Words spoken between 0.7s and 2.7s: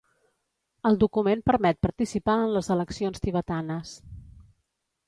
El document permet participar en